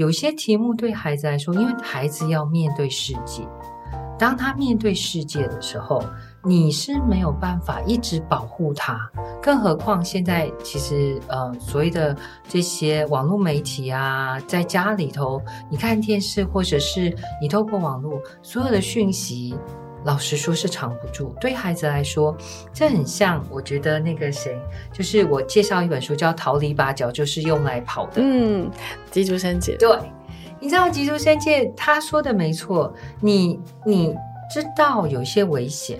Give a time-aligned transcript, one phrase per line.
[0.00, 3.46] 有些题目对孩子来说，因为孩子要面对世界，
[4.18, 6.02] 当他面对世界的时候，
[6.42, 8.98] 你是没有办法一直保护他。
[9.42, 12.16] 更何况现在其实呃，所谓的
[12.48, 15.38] 这些网络媒体啊，在家里头
[15.70, 19.54] 你看电视，或者是你透过网络所有的讯息。
[20.04, 21.34] 老实说，是藏不住。
[21.40, 22.36] 对孩子来说，
[22.72, 23.44] 这很像。
[23.50, 24.58] 我觉得那个谁，
[24.92, 28.14] 就是我介绍一本书叫《逃离八角》，就是用来跑的。
[28.16, 28.70] 嗯，
[29.10, 29.76] 吉竹伸介。
[29.76, 29.98] 对，
[30.58, 32.92] 你知道吉竹伸介他说的没错。
[33.20, 34.14] 你你
[34.52, 35.98] 知道有些危险，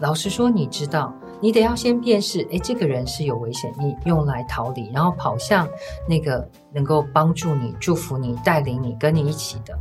[0.00, 5.66] 老实说，你知道，你得要先辨识，哎，这个人是有危险，你用来逃离，然后跑向
[6.06, 9.76] 那个能够帮助你、祝福你、带领你、跟你一起的。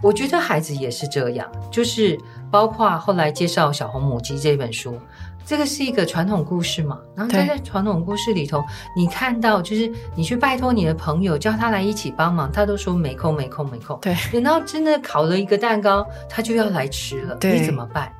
[0.00, 2.16] 我觉得孩子也是这样，就是
[2.50, 4.98] 包括后来介绍《小红母鸡》这本书，
[5.44, 6.98] 这个是一个传统故事嘛。
[7.14, 8.64] 然后在传统故事里头，
[8.96, 13.98] 你看到就是你去拜托你的朋友叫他来一起帮忙，他都说没空、没空、没空。
[14.00, 18.12] 对，等到真的烤了一个蛋糕，他就要来吃了，你怎么办？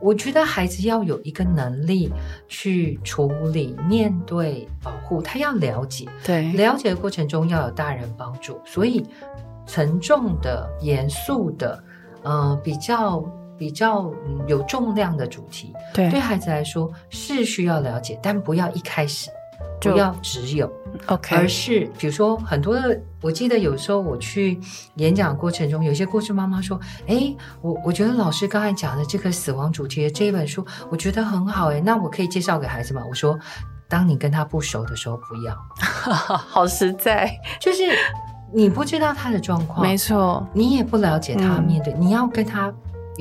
[0.00, 2.12] 我觉得孩子要有一个能力
[2.48, 6.06] 去处理、面对、保护，他要了解。
[6.24, 9.04] 对，了解的过程中要有大人帮助，所以。
[9.64, 11.82] 沉重的、严肃的，
[12.24, 13.24] 呃，比较
[13.62, 14.12] 比较
[14.48, 19.30] 有重量的主题，对，对孩子来说是需要了解，但不要一开始
[19.80, 20.68] 不要只有
[21.06, 24.58] OK，而是比如说很多的，我记得有时候我去
[24.96, 33.38] 演讲过程中，有些故事妈妈说：“哎，我我觉得老师刚才讲的这个死亡主题的这一本书，我觉得很好，哎，那我可以介绍给孩子吗？”我说
[33.88, 35.56] ：“当你跟他不熟的时候，不要。
[36.50, 37.84] ”好实在，就是。
[38.54, 42.70] 你不知道他的状况，没错，你也不了解他面对，嗯、你要跟他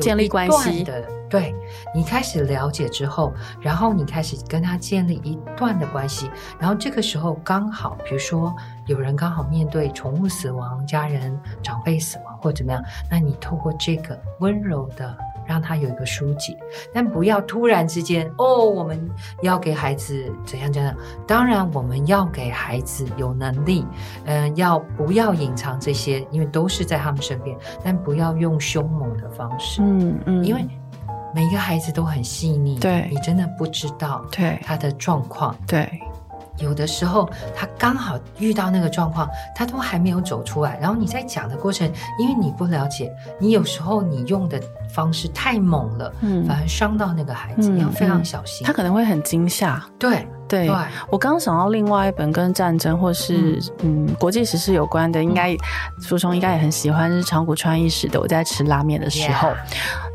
[0.01, 1.53] 建立关系的，对，
[1.95, 8.53] 你开始了解之后，然后你开始跟他建立一段的关系，然后这个时候刚好，比如说
[8.87, 15.17] 有人刚好面对宠物死亡、家人长辈死亡或怎么样，那你透过这个温柔的。
[15.45, 16.57] 让他有一个疏解，
[16.93, 19.09] 但不要突然之间哦，我们
[19.41, 20.95] 要给孩子怎样怎样。
[21.27, 23.85] 当然，我们要给孩子有能力，
[24.25, 26.25] 嗯、呃，要不要隐藏这些？
[26.31, 29.81] 因为都是在他们身边，但不要用凶猛的方式。
[29.81, 30.65] 嗯嗯，因为
[31.33, 35.89] 每一个孩子都很细腻，对，你真的不知道对他的状况，对。
[36.61, 40.77] 有的时候，他刚好遇到那个状况，他都还没有走出来。
[40.79, 44.61] 然后你在讲的过程，因为你不了解，你有时候你用的
[44.93, 48.65] 方式太猛了，嗯，反而伤到那个孩子，嗯、你要非常小心。
[48.65, 49.83] 他可能会很惊吓。
[49.97, 50.75] 对对，对
[51.09, 55.55] 我刚刚想到另外一本跟战争或是嗯，嗯国际时事有关的，应该
[55.99, 58.19] 书中应该也很喜欢，是长谷川一史的。
[58.19, 59.51] 我在吃拉面的时候.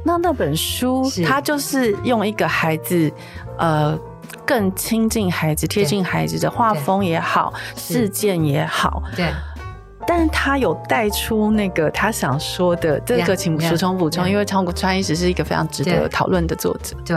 [0.04, 3.12] 那那本书，他就是用一个孩子，
[3.58, 3.98] 呃。
[4.46, 9.26] 更亲近孩子、贴近孩子的画风也好，事件也好，对。
[10.08, 17.16] 但是他有带出那个他想说的，这个请补充补充，因为长谷川一史是一个非常值得讨论的作者，对。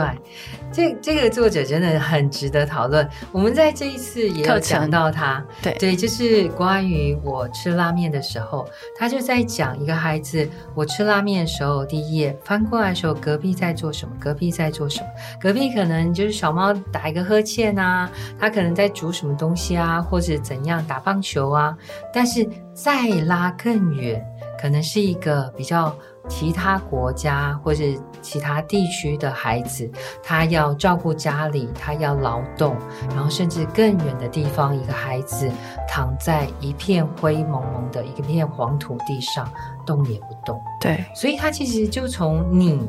[0.72, 3.08] 这这个作者真的很值得讨论。
[3.32, 14.14] 我们在这一次也有讲到他，对对，就是关于我吃拉面的时候，他就在讲一个孩子，我吃拉面的时候，第一页翻过来的时候，隔壁在做什么？
[14.20, 15.06] 隔壁在做什么？
[15.40, 21.76] 隔壁可能就是小猫打一个呵欠啊，他可能在煮什么东西啊，或者怎样打棒球啊。
[22.12, 24.24] 但是再拉更远，
[24.60, 25.94] 可能是一个比较。
[26.28, 27.82] 其他国家或者
[28.20, 29.90] 其他地区的孩子，
[30.22, 32.76] 他要照顾家里，他要劳动，
[33.10, 35.50] 然后甚至更远的地方，一个孩子
[35.88, 39.50] 躺在一片灰蒙蒙的一片黄土地上，
[39.86, 40.60] 动也不动。
[40.80, 42.88] 对，所以他其实就从你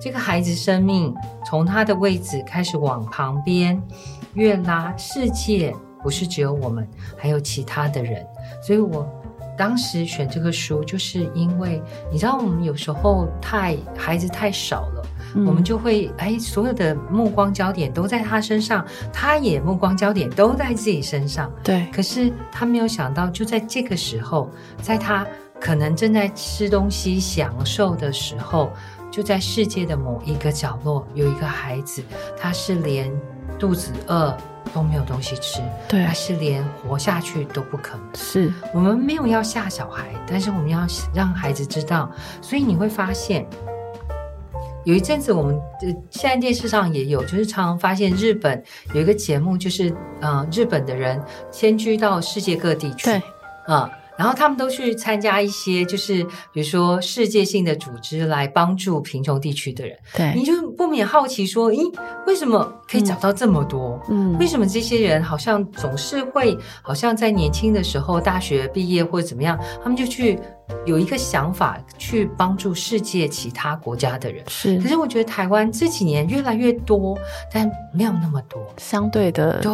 [0.00, 1.14] 这个孩子生命，
[1.44, 3.80] 从他的位置开始往旁边
[4.34, 8.26] 越拉，世界不是只有我们，还有其他的人，
[8.62, 9.06] 所以我。
[9.60, 15.02] 当时选这个书，就是因为你知道，我们有时候太孩子太少了，
[15.34, 18.82] 嗯、我们就会哎，所有的目光焦点都在他身上，
[19.12, 21.52] 他也目光焦点都在自己身上。
[21.62, 24.48] 对，可是他没有想到，就在这个时候，
[24.80, 25.26] 在他
[25.60, 28.70] 可能正在吃东西享受的时候，
[29.10, 32.02] 就在世界的某一个角落，有一个孩子，
[32.34, 33.12] 他是连
[33.58, 34.34] 肚子饿。
[34.72, 38.06] 都没有东西吃，对，还是连活下去都不可能。
[38.14, 42.10] 是我们没有要吓小孩，但是我们要让孩子知道。
[42.40, 43.46] 所以你会发现，
[44.84, 48.62] 有一阵子我们呃，现在电视上也有，就是常常发现日本
[48.94, 53.16] 有一个节目，就是呃，日本的人迁居到世界各地去，对，
[53.66, 53.99] 啊、呃。
[54.20, 56.22] 然后他们都去参加一些，就是
[56.52, 59.96] 比如说世界性的组织来帮助贫穷地区的人。
[60.14, 61.90] 对，你就不不免好奇说，咦，
[62.26, 63.98] 为什么可以找到这么多？
[64.10, 70.38] 嗯，为什么这些人好像总是会，好像在年轻的时候，大学毕业或者怎么样，他们就去
[70.84, 74.44] 有一个想法去帮助世界其他国家的人。
[74.48, 77.16] 是，可是我觉得台湾这几年越来越多，
[77.50, 78.60] 但没有那么多。
[78.76, 79.72] 相对的，对。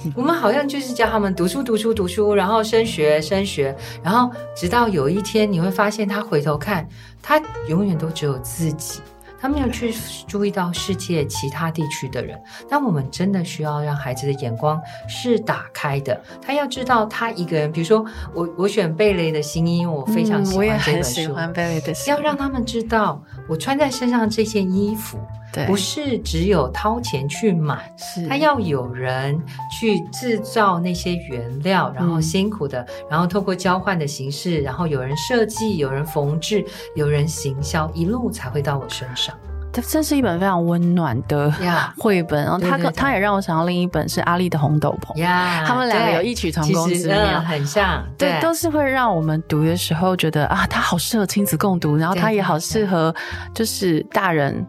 [0.14, 6.88] 我们好像就是教他们读书、读书、读书，然后升学、升学，然后直到有一天你会发现，他回头看，
[7.22, 9.00] 他永远都只有自己，
[9.40, 9.94] 他没有去
[10.26, 12.40] 注意到世界其他地区的人。
[12.68, 17.70] 但我们真的需要让孩子的眼光是打开的，他要知道他一个人。
[17.70, 18.04] 比如说，
[18.34, 20.94] 我我选贝雷的新衣，因为我非常喜欢这本书。
[20.94, 22.16] 嗯，我也很喜欢贝雷的新衣。
[22.16, 25.18] 要让他们知道，我穿在身上这件衣服。
[25.50, 29.40] 对，不是只有掏钱去买，是他要有人
[29.80, 36.62] 去制造那些原料，然后辛苦的，嗯、然后透过交换的形式，然后有人设计，有人缝制，
[36.94, 39.34] 有人行销，一路才会到我身上。
[39.80, 41.52] 这这是一本非常温暖的
[41.98, 53.14] 绘本，然后他他也让我想到另一本是阿丽的红斗篷，呀，他们两个有异曲同工之妙，嗯，很像， 对，对，都是会让我们读的时候觉得啊，他好适合亲子共读，然后他也好适合
[53.54, 54.66] 就是大人。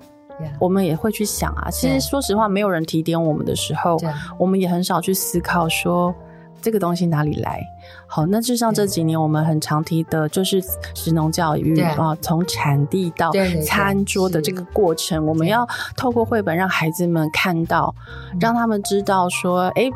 [0.58, 3.98] 我们也会去想啊，其实说实话，没有人提点我们的时候，
[4.40, 6.16] 我们也很少去思考说
[6.62, 7.62] 这个东西哪里来。
[8.08, 10.62] 好，那就像这几年我们很常提的，就是
[10.94, 13.32] 食农教育啊，从产地到
[13.66, 17.94] 餐桌的这个过程，我们要透过绘本让孩子们看到，
[18.40, 19.90] 让他们知道说，哎，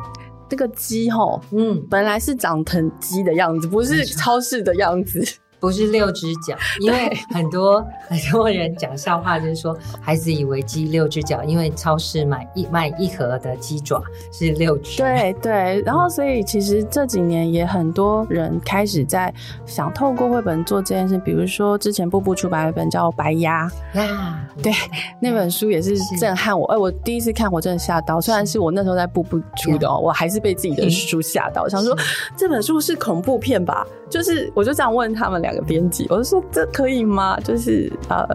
[0.48, 5.24] 这个鸡吼，嗯，本来是长成鸡的样子，不是超市的样子。
[5.64, 14.98] 不是六只脚， 因为很多 很多人讲笑话，就是说孩子以为鸡六只脚，因为超市买一卖一盒的鸡爪是六只。
[14.98, 19.32] 对对，然后所以其实这几年也很多人开始在
[19.64, 23.66] 想透过绘本做这件事，比如说之前步步出版一本叫《白鸭》
[23.98, 24.70] 啊， 对，
[25.18, 26.66] 那本书也是震撼我。
[26.66, 31.96] 哎，我第一次看我真的吓到，虽然是我那时候在步步出的哦，我还是被自己的书吓到，想说
[32.36, 33.86] 这本书是恐怖片吧？
[34.10, 37.38] 就是我就这样问他们两个编辑，我就说这可以吗？
[37.40, 38.26] 就是呃，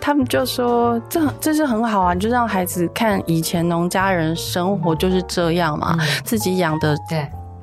[0.00, 6.96] 他们就说这这是很好啊，你就让孩子看以前农家人生活就是这样嘛，嗯、自己养的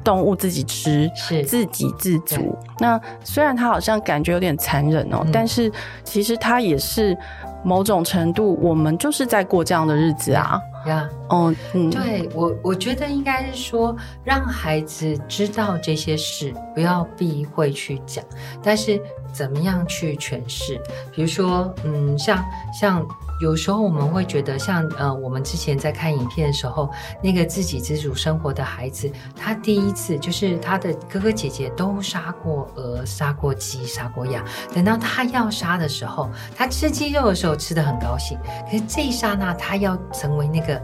[0.04, 1.44] 动物自己吃，是。
[1.44, 2.58] 自给自足。
[2.80, 5.72] 那虽然他好像感觉有点残忍哦，嗯、但是
[6.04, 7.18] 其实他也是
[7.64, 10.60] 某种程度，我们就是在过这样的日子啊。
[10.86, 13.94] 呀，哦，嗯，对我，我觉得应该是说，
[14.24, 18.24] 让孩子知道这些事，不要避讳去讲，
[18.64, 18.98] 但是
[19.34, 20.80] 怎么样去诠释？
[21.12, 22.44] 比如说，嗯，像
[22.74, 23.06] 像
[23.40, 26.90] 有时候我们会觉得像，呃，我们之前在看影片的时候，
[27.24, 34.44] 那个自给自足生活的孩子，他第一次就是他的哥哥姐姐都杀过鹅、杀过鸡、杀过鸭，
[34.74, 38.38] 等到他要杀的时候，他吃鸡肉的时候吃得很高兴，
[38.70, 40.82] 可是这一刹那，他要成为那个。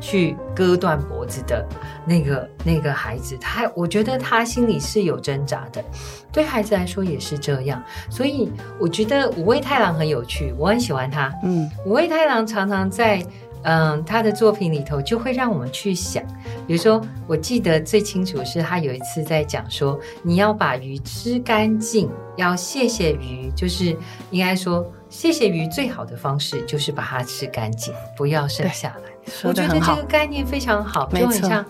[0.00, 1.66] 去割断脖子的
[2.06, 5.84] 那个那个孩子，他我觉得他心里是有挣扎的，
[6.32, 11.32] 对孩子来说也是这样，所以我觉得五味太郎很有趣，我很喜欢他。
[11.42, 13.24] 嗯，五味太郎常常在
[13.62, 16.24] 嗯他的作品里头就会让我们去想，
[16.66, 23.94] 比如说我记得最清楚是他有一次在讲说，你要把鱼吃干净，要谢谢鱼，就是
[24.30, 29.09] 应该说谢谢鱼最好的方式就是把它吃干净，不要剩下来。
[29.44, 31.64] 我觉得这个概念非常好，就很像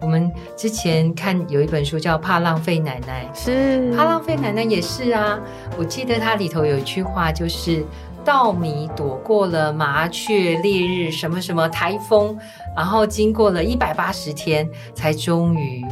[0.00, 5.38] 我们之前看有一本书叫《怕浪费奶奶》，是怕浪费奶奶也是啊。
[5.78, 7.84] 我记得它里头有一句话，就是
[8.24, 12.36] 稻米躲过了麻雀、烈日、什么什么台风，
[12.76, 15.84] 然后经过了一百八十天，才终于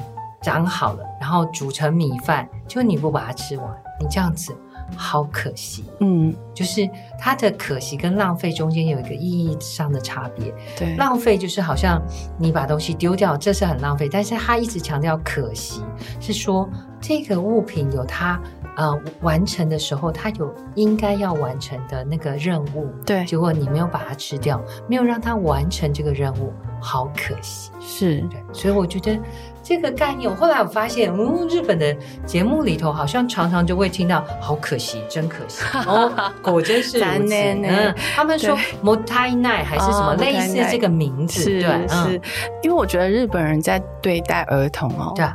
[0.43, 2.49] 长好了，然后煮成米饭。
[2.67, 3.67] 就你不把它吃完，
[4.01, 4.55] 你这样子。
[4.97, 6.89] 好可惜，嗯，就是
[7.19, 10.55] 它的可惜跟浪费中间有一个意义上的差别。
[10.79, 12.01] 对，浪费就是好像
[12.39, 14.09] 你把东西丢掉，这是很浪费。
[14.11, 15.83] 但是他一直强调可惜，
[16.21, 16.69] 是说
[17.01, 18.41] 这个物品有它
[18.76, 22.88] 呃完成的时候，它有应该要完成的那个任务。
[23.06, 27.72] 对，结果你没有把它吃掉，没有让它完成这个任务，好可惜。
[27.80, 29.20] 是，对，所以我觉得。
[29.62, 37.36] 这个概念，我后来我发现，嗯，日本的节目里头好像常常就会听到“好可惜，真可惜”，哦， 果真是如此。
[37.36, 42.20] 嗯，他们说“もったいない”还是什么类似这个名字，对，是，
[42.64, 45.28] 因为我觉得日本人在对待儿童哦，对。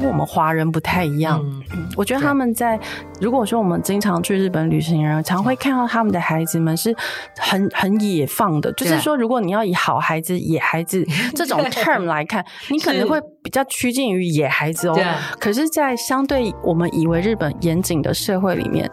[0.00, 1.40] 跟我们华人不太一样，
[1.72, 2.80] 嗯，我觉得他们在
[3.20, 6.94] 如果说我们经常去日本旅行人，常会看到他们的孩子们是
[7.36, 14.98] 很很野放的，就是说，如果你要以好孩子、野孩子这种 term 来看，你可能会比较趋近于野孩子哦。
[15.38, 18.90] 可是，在相对我们以为日本严谨的社会里面，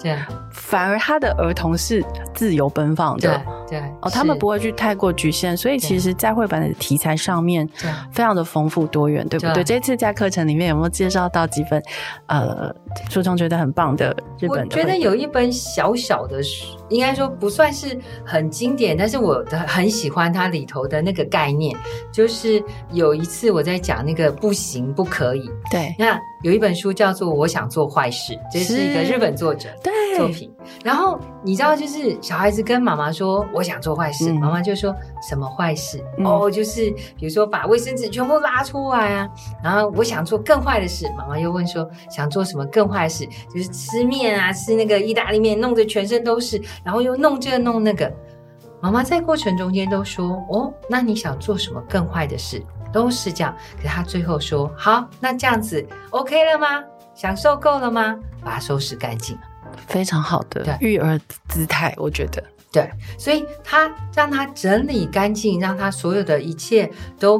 [0.51, 3.41] 反而他的儿童是自由奔放的。
[3.69, 7.67] 对哦，他们不会去太过局限，所以其实，在绘本的题材上面，
[8.13, 9.61] 非常的丰富多元，对不对？
[9.61, 11.83] 这次在课程里面有没有介绍到几本
[12.27, 12.73] 呃，
[13.09, 14.77] 书中觉得很棒的日本的？
[14.77, 21.75] 我觉得有一本小小的书，应该说不算是很经典，但是我的很喜欢它里头的那个概念，
[22.11, 30.51] 就是有一次我在讲那个不行不可以，对，那有一本书叫做《我想做坏事》，这是一个日本作者对作品，
[30.83, 34.95] 然后你知道，就是小孩子跟妈妈说我想做坏事，妈妈就说
[35.27, 36.03] 什么坏事？
[36.23, 39.29] 哦，就是比如说把卫生纸全部拉出来啊，
[39.63, 43.27] 然后我想做更坏的事，妈妈又问说想做什么更坏事？
[43.53, 48.11] 就是吃面啊，吃那个意大利面，弄得全身都是，然后又弄这弄那个。
[48.79, 52.61] 妈妈在过程中间都说哦，那你想做什么更坏的事？
[52.91, 53.55] 都是这样。
[53.75, 56.83] 可是他最后说好，那这样子 OK 了吗？
[57.13, 58.17] 享受够了吗？
[58.43, 59.37] 把它收拾干净，
[59.87, 62.43] 非常好的育儿姿态，我觉得。
[62.71, 67.39] 对，所以他让他整理干净，让他所有的一切都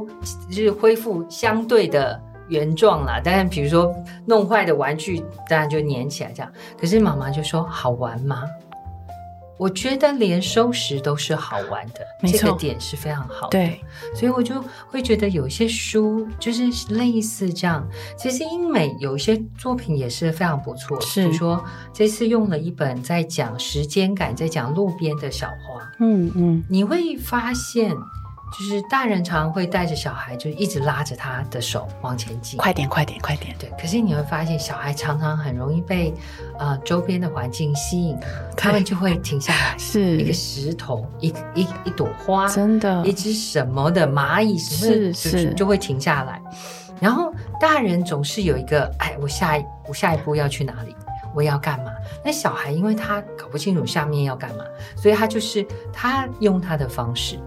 [0.50, 3.22] 就是恢复相对的原状了。
[3.22, 3.94] 当然，比如说
[4.26, 6.52] 弄坏的玩具，当然就粘起来这样。
[6.80, 8.44] 可是妈妈就说：“好玩吗？”
[9.58, 13.58] 我觉得连收拾都是好玩的，这个点是非常好的。
[13.58, 13.82] 对，
[14.14, 17.88] 所以我就会觉得有些书就是类似这样。
[18.18, 25.92] 其实英美有一些作品也是非常不错，是比如说这次用了一本在讲时间感，在讲路边的小花。
[26.00, 27.96] 嗯嗯，你会发现。
[28.52, 33.56] 就是大人常常会带着小孩，就一直拉着他的手往前进，快点，快点，快点。
[33.60, 36.14] 对，可是你会发现，小孩常常很容易被
[36.58, 38.18] 呃周边的环境吸引，
[38.56, 39.76] 他们就会停下来。
[39.80, 46.42] 是一个石头，一一一朵花，真的，一只什么的蚂蚁，是是，就会停下来。
[47.00, 50.96] 然后大人总是有一个，哎，我下一我下一步要去哪里？
[51.36, 51.92] 我要干嘛？
[52.24, 54.64] 那小孩因为他搞不清楚下面要干嘛，
[54.96, 55.64] 所以他就是
[55.94, 57.38] 他用他的方式。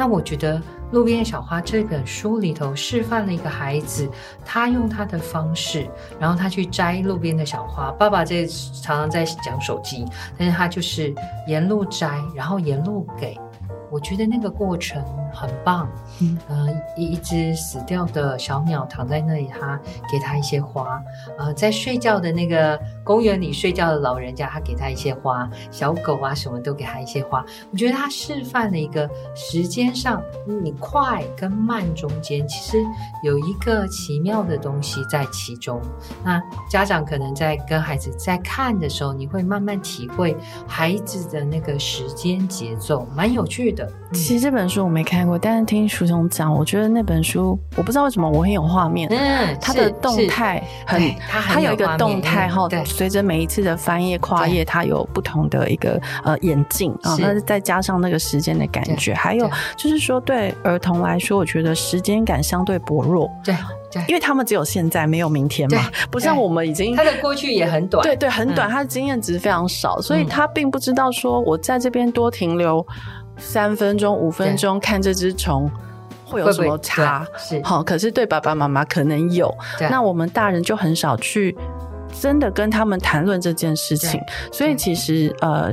[0.00, 0.56] 那我觉得
[0.92, 4.08] 《路边的小花》这本书里头示范了一个孩子，
[4.46, 5.86] 他用他的方式，
[6.18, 7.90] 然后他去摘路边的小花。
[7.98, 10.06] 爸爸在常常在讲手机，
[10.38, 11.14] 但是他就是
[11.46, 13.38] 沿路摘，然后沿路给。
[13.90, 15.88] 我觉得那个过程很棒，
[16.20, 19.78] 嗯，呃，一一只死掉的小鸟躺在那里，他
[20.10, 21.02] 给他一些花，
[21.38, 27.44] 呃，在睡觉的那个公园里睡觉的老人家，他给他一些花，小狗啊什么都给他一些花。
[27.72, 30.22] 我觉得他示范了一个时间上，
[30.62, 32.78] 你快跟慢中间其实
[33.24, 35.80] 有一个奇妙的东西在其中。
[36.24, 43.79] 那家长可能在跟孩子在看的时候，你会慢慢体会孩子的那个时间节奏，蛮有趣的。
[44.12, 49.08] 其实这本书我没看过，但是听书中讲，我觉得那本书我不知道为什么我很有画面。
[49.10, 63.30] 嗯，它的动态很，它它有一个动态哈，随着每一次的翻页跨页，它有不同的一个呃眼镜啊，那再加上那个时间的感觉，还有就是说对儿童来说，我觉得时间感相对薄弱。
[63.44, 63.54] 对。
[63.92, 72.86] 对，因为他们只有现在，没有明天嘛，不像我们已经他的过去也很短，对对，很短，他的经验值非常少，所以他并不知道说我在这边多停留
[73.40, 75.68] 三分钟、五分钟看这只虫
[76.24, 77.60] 会有什么差，是。
[77.64, 79.52] 好，可是对爸爸妈妈可能有，
[79.90, 81.56] 那我们大人就很少去
[82.20, 84.20] 真的跟他们谈论这件事情，
[84.52, 85.72] 所以其实呃。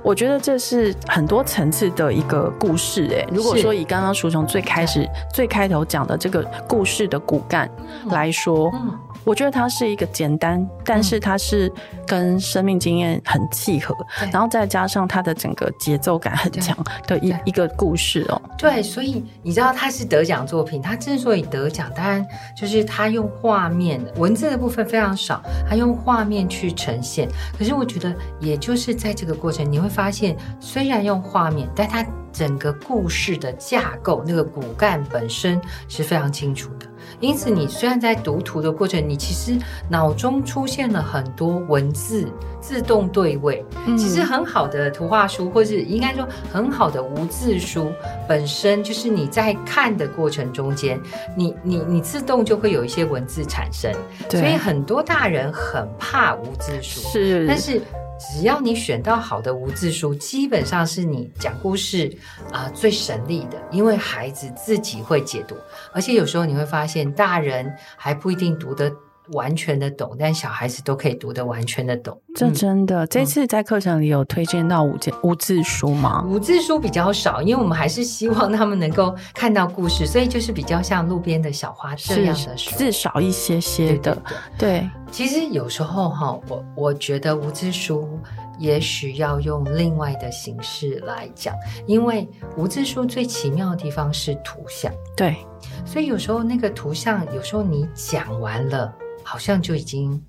[0.00, 7.68] 我觉得这是很多层次的一个故事，欸，诶，如果说以刚刚书虫最开始最开头讲的这个故事的骨干
[8.10, 8.70] 来说。
[8.72, 8.96] 嗯
[9.28, 11.70] 我觉得它是一个简单，但是它是
[12.06, 16.74] 跟生命经验很契合，嗯、然后再加上它的整个节奏感很强
[17.06, 18.40] 的一一个故事哦。
[18.56, 27.28] 对，所以你知道它是得奖作品，它之所以得奖，当然就是它用画面，文字的部分非常少，它用画面去呈现。
[27.58, 36.86] 可是我觉得，也就是在这个过程，你会发现，虽然用画面，但它整个故事的架构，那个骨干本身是非常清楚的。
[37.20, 42.26] 因此，你虽然在读图的过程，你其实脑中出现了很多文字
[42.60, 43.64] 自动对位。
[43.96, 47.90] 其实很好的图画书，或是应该说很好的无字书，
[48.28, 51.00] 本身就是你在看的过程中间，
[51.36, 53.92] 你你你自动就会有一些文字产生。
[54.30, 57.80] 所以很多大人很怕无字书，是，但是。
[58.18, 62.12] 只要你选到好的无字书，基本上是你讲故事
[62.52, 65.56] 啊、最省力的，因为孩子自己会解读，
[65.92, 68.92] 而且有时候你会发现大人还不一定读得
[69.32, 72.20] 完全的懂，但小孩子都可以读得完全的懂。
[72.38, 76.24] 这真的，嗯、这次在课程里有推荐到五字无字书吗？
[76.28, 84.14] 无字书比较少，因为我们还是希望他们能够看到故事，所以就是比较像路边的小花这样的书，字少一些些的。
[84.14, 84.22] 对，
[84.56, 88.18] 对，对，对，其实有时候哈，我我觉得无字书
[88.58, 91.52] 也许要用另外的形式来讲，
[91.86, 94.92] 因为无字书最奇妙的地方是图像。
[95.16, 95.36] 对。
[95.84, 98.92] 所以有时候那个图像，有时候你讲完了，
[99.24, 100.22] 好像就已经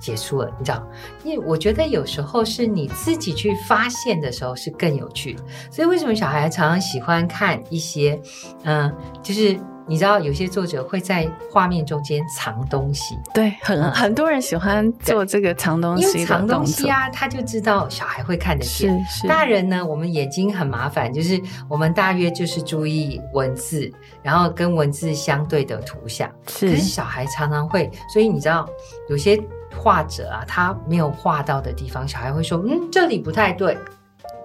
[0.00, 0.82] 结束了，你知道？
[1.22, 5.42] 因为我觉得有时候是你自己去发现的时候是更有趣的。
[5.70, 8.20] 所以为什么小孩常常喜欢看一些，
[8.64, 8.92] 嗯，
[9.22, 9.58] 就是。
[9.86, 19.04] 你知道有些作者会在画面中间藏东西，对，很、嗯、很多人喜欢做这个藏东西，因为藏东西啊，他就知道小孩会看得见。
[19.06, 23.90] 是是，大人呢，我们眼睛很麻烦，就是我们大约就是注意文字，
[24.22, 26.30] 然后跟文字相对的图像。
[26.46, 28.68] 是，可是小孩常常会，所以你知道
[29.08, 29.36] 有些
[29.76, 33.76] 画者啊，他没有画到的地方，小孩会说：“嗯，这里不太对。”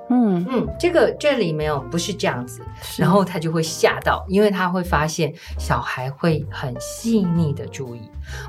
[0.07, 2.61] 嗯嗯，这个这里没有，不是这样子，
[2.95, 8.01] 然后他就会吓到，因为他会发现小孩会很细腻的注意。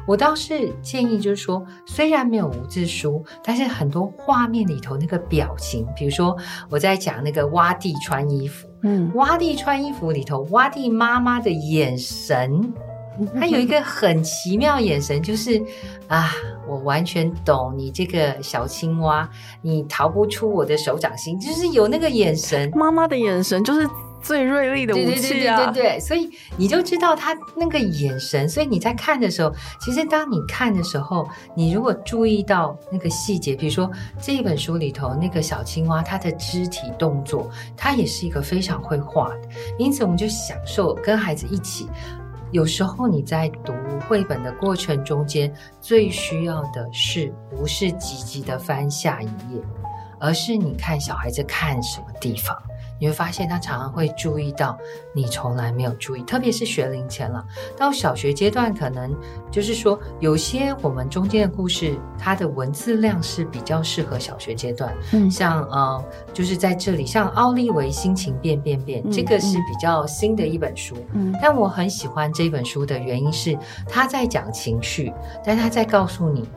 [0.07, 6.37] 我倒是建议，就是说，虽然没有无字书，但是很多画面里头那个表情，比如说
[6.69, 12.71] 我在讲那个洼地穿衣服，嗯，洼地穿衣服里头，洼地妈妈的眼神。
[13.35, 15.63] 他有一个很奇妙眼神，就是
[16.09, 16.33] 啊，
[16.69, 19.29] 我完全懂你这个小青蛙，
[19.63, 22.71] 你逃不出我的手掌心，就是有那个眼神。
[22.75, 23.89] 妈妈的眼神就是
[24.21, 25.57] 最锐利的武器啊！
[25.57, 28.49] 对对对对对对，所以你就知道他那个眼神。
[28.49, 39.41] 所以你在看的时候，其实当你看的时候，你如果注意到那个细节，比如说这一本书里头那个小青蛙，它的肢体动作，它也是一个非常会画的。
[39.79, 41.89] 因此，我们就享受跟孩子一起。
[42.53, 43.75] 有时候你在读
[44.09, 49.61] 绘本的过程中间，最需要的是不是积极的翻下一页，
[50.19, 52.57] 而是你看小孩子看什么地方。
[52.99, 54.77] 你会发现他常常会注意到
[55.15, 57.45] 你从来没有注意，特别是学龄前了，
[57.77, 59.15] 到小学阶段，可能
[59.51, 64.95] 就是说有些我们中间的故事，它的文字量是比较适合小学阶段。
[65.13, 70.97] 嗯，像呃，就是在这里，像奥利维心情变变变，嗯，这个是比较新的一本书。
[71.13, 75.13] 嗯，但我很喜欢这本书的原因是他在讲情绪，
[75.45, 76.49] 但他在告诉你。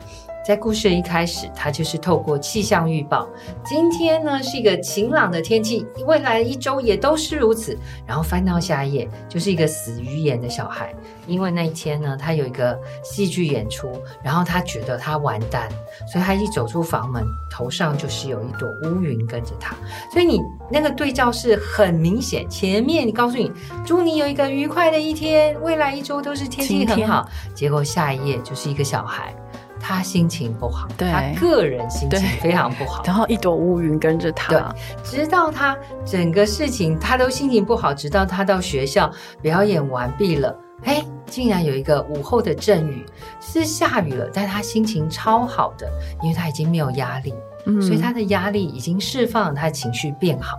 [0.44, 3.28] 在故事的一开始，他就是透过气象预报，
[3.64, 7.76] 今天呢是一个晴朗的天气，未来一周也都是如此。
[8.06, 10.94] 然后翻到下一页，就是一个死鱼眼的小孩，
[11.26, 13.92] 因为那一天呢，他有一个戏剧演出，
[14.24, 15.68] 然后他觉得他完蛋，
[16.10, 19.76] 所以他一走出房门，头上就是有一朵乌云跟着他。
[20.10, 23.52] 所以你那个对照是很明显，前面你告诉你，
[23.84, 29.34] 祝你有一个愉快的一天，未来一周都是天气很好，结果下一页就是一个小孩。
[29.80, 34.62] 他心情不好，对，他个人心情非常不好，然后一朵乌云跟着他，对，
[35.02, 43.04] 直到他整个事情他都心情不好，直到他到学校表演完毕了，哎，竟然有一个午后的阵雨，
[43.40, 45.90] 是下雨了，但他心情超好的，
[46.22, 47.34] 因为他已经没有压力。
[47.66, 50.56] 嗯，所以他的压力已经释放了，他的情绪变好。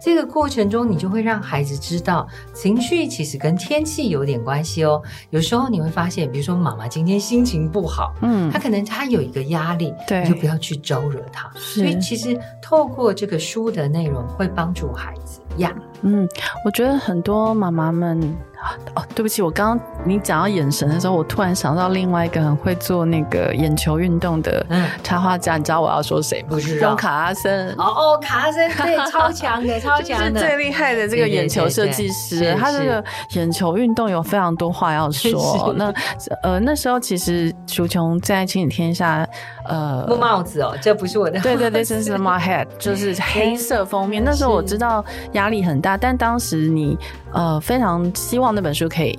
[0.00, 5.02] 这个过程中，你就会让孩子知道，情绪其实跟天气有点关系哦。
[5.30, 11.50] 有时候你会发现，比如说妈妈今天心情不好，嗯，她可能她有一个压力，对，你就不要去招惹她。
[11.56, 15.74] 所以其实透过这个书的内容，会帮助孩子呀。
[16.02, 16.28] 嗯，
[16.64, 18.36] 我觉得很多妈妈们。
[18.96, 24.66] 哦，对不起，我刚刚你讲到眼神的时候，我突然想到另外一个很会做那个眼球运动的
[25.04, 26.48] 插画家，嗯、你知道我要说谁吗？
[26.50, 26.96] 不知道。
[26.96, 27.68] 卡拉森。
[27.78, 33.02] 哦哦，卡拉森对，超强的， 超强的，最厉害的这个眼球设计师，他这个
[33.34, 35.72] 眼球运动有非常多话要说。
[35.78, 35.94] 那
[36.42, 39.24] 呃，那时候其实楚琼在亲子天下，
[39.68, 44.22] 呃，木帽子哦，这不是我的，对对对，这是 my head，就是黑色封面。
[44.26, 46.98] 那时候我知道压力很大，但当时你
[47.32, 48.48] 呃非常希望。
[48.58, 49.16] 那本书可以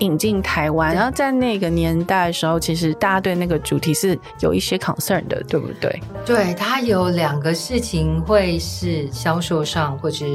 [0.00, 6.02] 引进台湾，然后在那个年代的时候，其实大家对那个主题是有一些 concern 的，对不对？
[6.26, 10.26] 对，它有两个事情会是销售上或者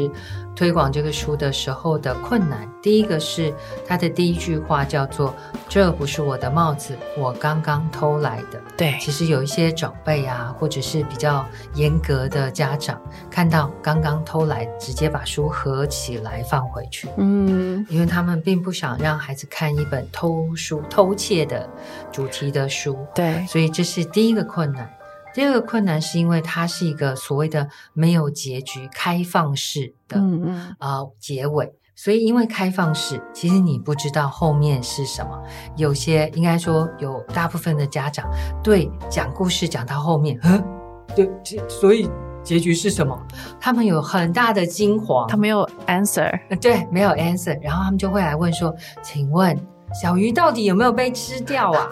[0.56, 2.68] 推广这个书的时候的困难。
[2.82, 3.54] 第一个是
[3.86, 5.34] 他的第一句话叫做
[5.68, 8.62] “这不是我的帽子，我刚刚偷来的”。
[8.78, 17.10] 对，其实有一些长辈啊，或者是比较严格的家长，看到刚刚偷来，直接把书合起来放回去。
[17.18, 21.68] 嗯，因为他们并不想让孩子看一本偷书、偷窃的
[22.12, 22.98] 主题的书。
[23.14, 24.90] 对，所以这是第一个困难。
[25.36, 35.38] 第二个困难是因为它是一个所谓的没有结局、开放式的，嗯嗯，呃，结尾所以因为开放式，其实你不知道后面是什么。
[35.76, 38.26] 有些应该说有大部分的家长
[38.64, 40.64] 对讲故事讲到后面，嗯，
[41.14, 41.30] 对，
[41.68, 42.10] 所以
[42.42, 43.22] 结局是什么？
[43.60, 49.54] 他们有很大的惊慌，他没有 answer，对，没有 answer，然后他们就会来问说：“请问
[50.02, 51.90] 小鱼到底有没有被吃掉啊？”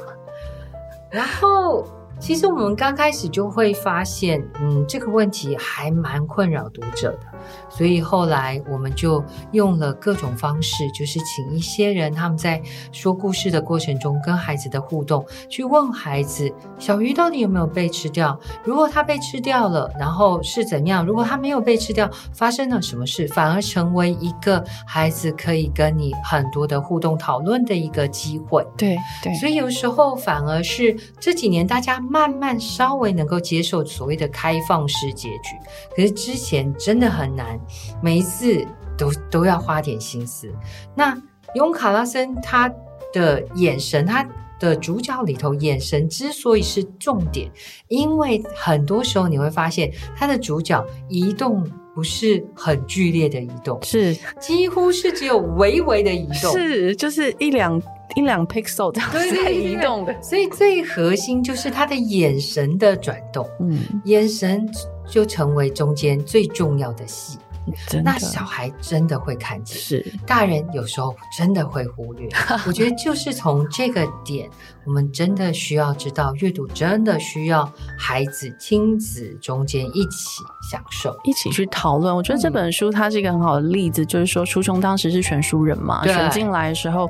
[1.12, 1.86] 然后。
[2.23, 7.27] 其实我们刚开始就会发现，嗯，这个问题还蛮困扰读者的。
[7.67, 12.62] 所以后来我们就用了各种方式，就是请一些人他们在
[12.93, 18.39] 说故事的过程中跟孩子的互动，去问孩子小鱼到底有没有被吃掉？
[18.63, 21.05] 如果他被吃掉了，然后是怎样？
[21.05, 23.27] 如果他没有被吃掉，发生了什么事？
[23.27, 28.65] 反而成为一个孩子可以跟你很多的互动讨论的一个机会。
[28.77, 35.58] 对对，所以有时候反而是这几年大家慢慢稍微能够接受所谓的开放式结局，
[35.95, 37.60] 可是之前真的很难。
[38.04, 38.63] 每一次
[38.95, 40.47] 都都要花点心思。
[40.95, 41.19] 那
[41.56, 42.71] 永卡拉森他
[43.12, 44.23] 的眼神，他
[44.60, 47.52] 的主角里头眼神之所以是重点，
[47.88, 57.82] 因为很多时候你会发现他的主角移动不是很剧烈的移动，是几乎是只有微微的移动，是就是一两
[58.15, 60.15] 一两 pixel 这样在移动的。
[60.21, 64.67] 所以最核心就是他的眼神的转动，嗯，眼神
[65.08, 67.38] 就成为中间最重要的戏。
[68.04, 72.28] 那小孩真的会看见，是大人有时候真的会忽略。
[72.67, 74.49] 我觉得就是从这个点，
[74.86, 82.13] 我们真的需要知道，阅读真的需要孩子亲子中间一起享受，一起去讨论。
[82.13, 87.10] 我觉得这本书它是一个很好的例子，嗯、就是说初中当时是选书人嘛，选进来的时候，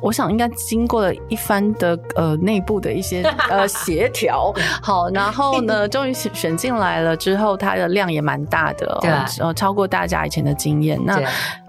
[0.00, 4.52] 我想应该经过了一番的呃内部的一些 呃协调，
[4.82, 9.83] 好，然后呢， 终于选选进来了之后，它的量也蛮大的，对，呃，超过。
[9.86, 11.20] 大家以前的经验，那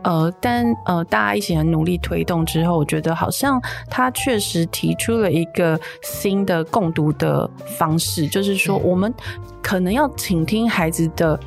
[0.03, 9.13] 呃，但呃，大家一起很努力推动之后，我觉得好像他确实提出了一个新的共读的方式，就是说，我们
[9.61, 11.39] 可能要倾听孩子的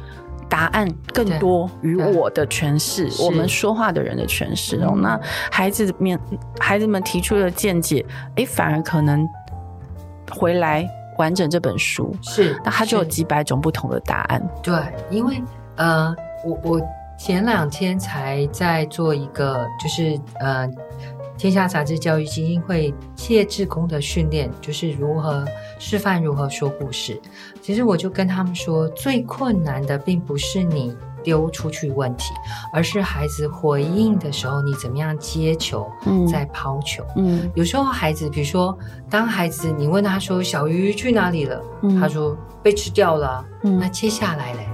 [0.48, 4.94] 答案更多于我的诠释，我们说话的人的诠释哦。
[4.96, 5.18] 那
[5.52, 6.18] 孩子面
[6.58, 8.04] 孩子们提出的见解，
[8.36, 9.24] 哎，反而可能
[10.32, 10.84] 回来
[11.18, 14.42] 完整这本书是，那他就有几百种不同的答案。
[14.62, 14.74] 对，
[15.10, 15.40] 因为
[15.76, 16.16] 呃。
[16.44, 16.80] 我我
[17.18, 20.68] 前两天才在做一个，就是呃，
[21.36, 25.44] 天下杂志教育基金会企业志工的训练，就是如何
[25.78, 27.20] 示范如何说故事。
[27.60, 32.32] 其实我就跟他们说，最困难的并不是你丢出去问题，
[32.72, 35.90] 而是孩子回应的时候，你怎么样接球，
[36.30, 37.04] 再抛球。
[37.16, 38.78] 嗯，嗯，有时候孩子，比如说，
[39.10, 44.68] 当孩子你问他说：“小鱼去哪里了？”嗯，他说：“被吃掉了。”嗯，那接下来嘞？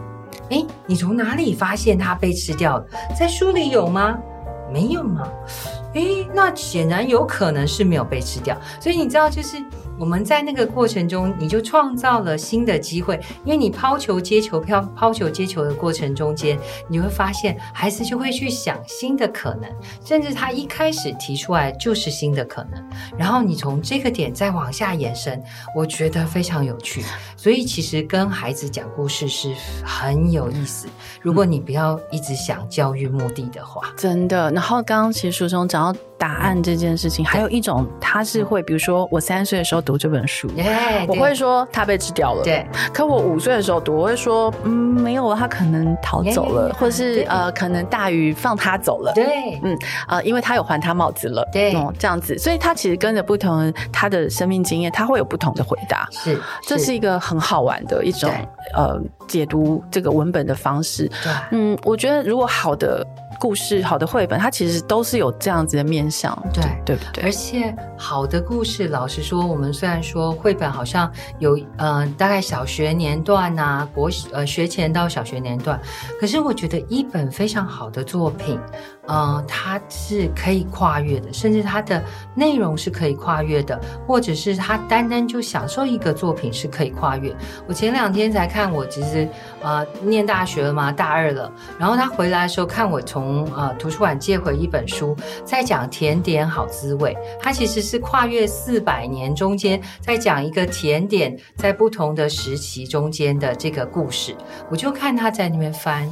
[0.51, 2.87] 哎，你从哪里发现它被吃掉了？
[3.19, 4.19] 在书里有吗？
[4.73, 5.29] 没有吗？
[5.95, 6.03] 哎，
[6.35, 8.57] 那显然有可能是没有被吃掉。
[8.81, 9.63] 所以你知道，就是。
[9.99, 19.71] 我们在那个过程中，你就创造了新的机会，因为你抛球接球、抛抛球接球的过程中间，你会发现孩子就会去想新的可能，
[20.05, 22.85] 甚至他一开始提出来就是新的可能，
[23.17, 25.43] 然后你从这个点再往下延伸，
[25.77, 27.03] 我觉得非常有趣。
[27.37, 29.55] 所以其实跟孩子讲故事是
[29.85, 30.89] 很有意思，
[31.21, 34.51] 如果你不要一直想教育目的的话，真的。
[34.51, 36.01] 然后刚刚其实书中讲到。
[36.25, 40.51] 答案这件事情，还有一种，他是会，比如说我三岁的时候读这本书，
[41.07, 42.43] 我会说他被吃掉了。
[42.43, 49.13] 对，可我五岁的时候读，我会说，嗯，没有，他可能逃走了，或是呃，可能大鱼放他走了。
[49.15, 51.47] 对，嗯，呃，因为他有还他帽子了。
[51.53, 56.09] 对，哦，这样子，所以他其实跟着不同他的生命经验，他会有不同的回答。
[56.11, 58.31] 是，这是一个很好玩的一种
[58.75, 61.07] 呃解读这个文本的方式。
[61.23, 63.07] 对，嗯，我觉得如果好的。
[63.39, 67.25] 故事好的绘本，它其实都是有这样子的面向，对对不对？
[67.25, 75.81] 而且好的故事，老实说，我们虽然说绘本好像有呃大概小学年段啊，国呃学前到小学年段，
[76.21, 78.59] 可是我觉得一本非常好的作品，
[79.07, 82.03] 呃，它是可以跨越的，甚至它的
[82.35, 87.35] 内容是可以跨越的，或者是它单单就享受一个作品是可以跨越。
[87.67, 89.29] 我前两天才看，我其实
[89.63, 93.24] 呃念大学了嘛，大二了，然后他回来的时候看我从。
[93.25, 97.17] 从呃图书馆借回一本书，在讲甜点好滋味。
[97.41, 104.37] 它其实是跨越四百年中间，在讲一个甜点在不同的时期中间的这个故事。
[104.71, 106.07] 我就看他在那边翻，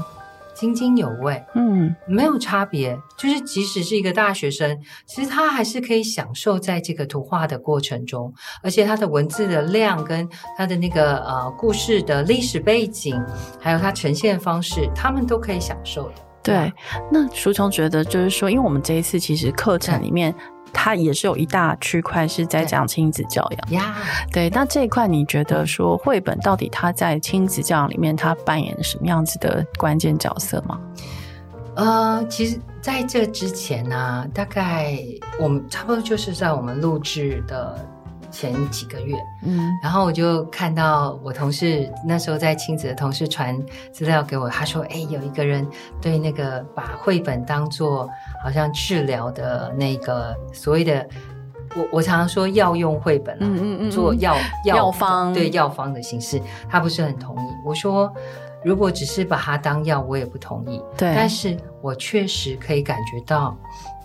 [0.55, 1.45] 津津有味。
[1.55, 13.23] 嗯，没有差别，就是即使是一个大学生，其实他还是可以享受在这个图画的过程中，而且他的文字的量跟他的那个呃故事的历史背景，
[13.61, 16.15] 还有他呈现方式，他们都可以享受的。
[16.43, 16.73] 对，
[17.11, 20.35] 那舒琼觉得就是说，因为我们这一次其实课程里面。
[20.75, 23.95] 它也是有一大区块是在讲亲子教养呀，
[24.33, 24.49] 对。
[24.49, 30.81] 那这一块你觉得说绘本到底它在亲子教养里面它扮演什么样子的关键角色吗？
[31.75, 34.97] 呃，其实在这之前呢、啊，大概
[35.39, 37.92] 我们差不多就是在我们录制的。
[38.33, 43.57] 前几个月，嗯，然后我就看到我同事那时候在亲子的同事传
[43.93, 45.65] 资料给我，他说：“哎，有一个人
[46.01, 48.09] 对那个把绘本当做
[48.43, 51.07] 好像治疗的那个所谓的，
[51.77, 57.49] 我我常常说药用绘本啊，嗯嗯嗯，做药药，药方对药方的形式，他不是很同意。
[57.65, 58.13] 我说，
[58.65, 60.83] 如果只是把它当药，我也不同意。
[60.97, 63.55] 对，但是我确实可以感觉到。”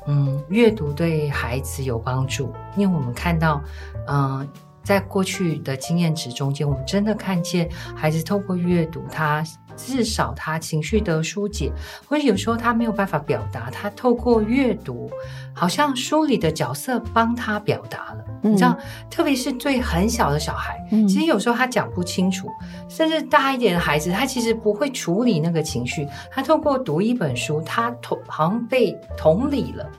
[0.07, 3.61] 嗯，阅读对孩子有帮助，因为我们看到，
[4.07, 4.47] 嗯、
[4.83, 9.43] 在过去的经验值中间，我们真的看见孩子透过阅读，他
[9.75, 11.71] 至少他情绪的疏解，
[12.07, 15.11] 或者有时候他没有办法表达，他透过阅读，
[15.53, 18.23] 好像书里的角色帮他表达了。
[18.43, 18.77] 嗯、你知道，
[19.09, 22.49] 特别是对很小的小孩，嗯、其实有时候他讲不清楚，
[22.89, 29.89] 甚至大一点的孩子，他其实不会处理那个情绪，他透过读一本书，他同好像被同理了。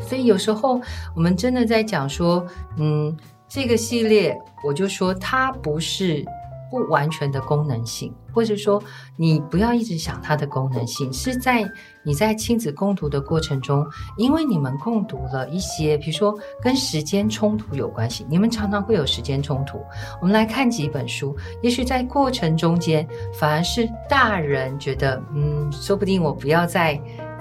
[0.00, 0.80] 所以有时候
[1.14, 2.46] 我们真的在讲说，
[2.76, 3.14] 嗯，
[3.48, 6.24] 这个系列我就说它不是
[6.70, 8.82] 不完全的功能性，或者说
[9.16, 11.70] 你不要一直想它的功能性，是在
[12.02, 19.80] 你在亲子共读的过程中，因为你们共读了一些，比如说跟时间冲突有关系，你们常常会有时间冲突。
[20.20, 27.00] 我们来看几本书，也许在过程中间反而是大人觉得，嗯，说不定我不要再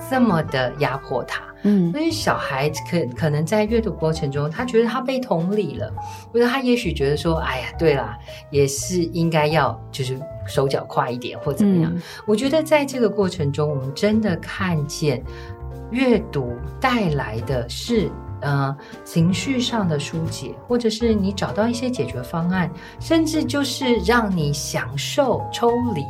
[0.09, 1.46] 这么的压迫他。
[1.63, 5.91] 嗯，所以小孩可可能在阅读过程中，他觉得他被同理了，
[6.31, 8.17] 或者他也许觉得说，哎呀，对啦，
[8.51, 11.91] 也是应该要就是手脚快一点或怎么样。
[11.93, 15.23] 嗯，我觉得在这个过程中，我们真的看见
[15.89, 18.09] 阅读带来的是，
[18.41, 26.03] 呃，情绪上的疏解，或者是你找到一些解决方案，甚至就是让你享受抽离，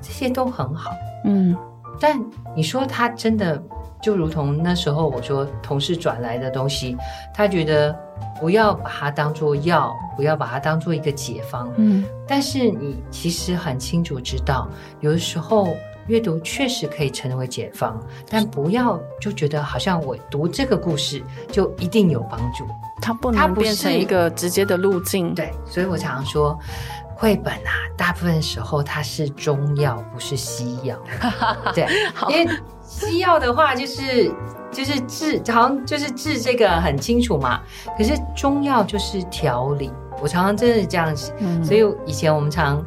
[0.00, 0.90] 这些都很好。
[1.26, 1.54] 嗯，
[2.00, 2.18] 但
[2.56, 3.62] 你说他真的。
[4.02, 6.96] 就如同那时候我说同事转来的东西，
[7.34, 7.98] 他觉得
[8.38, 11.68] 不要把它当做药，不要把它当做一个解方。
[11.76, 14.68] 嗯，但是你其实很清楚知道，
[15.00, 15.68] 有的时候
[16.06, 22.64] 阅读确实可以成为解方，但不要就觉得好像我读这个故事就一定有帮助，
[23.02, 25.34] 它不能变成一个直接的路径。
[25.34, 26.56] 对，所以我常常说，
[27.16, 30.96] 绘本啊，大部分时候它是中药，不是西药。
[31.74, 32.48] 对，好因为。
[32.98, 34.32] 西药的话，就是
[34.70, 37.60] 就是治，好像就是治这个很清楚嘛。
[37.96, 39.90] 可是中药就是调理，
[40.22, 41.30] 我常常真的是这样子。
[41.38, 42.82] 嗯、所以以前我们常，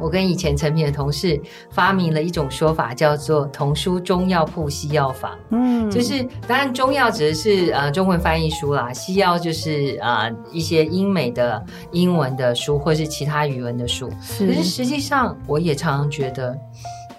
[0.00, 1.38] 我跟以前陈品的同事
[1.70, 5.38] 发明了一种说法，叫做“童书中药铺西药房”。
[5.52, 14.10] 嗯，就是当然中药指的是呃中文翻译书啦，西药就是啊、呃、一些英美的英文的书，或是其他语文的书。
[14.22, 16.56] 是，可是实际上我也常常觉得。